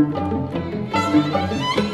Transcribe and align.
Música 0.00 1.87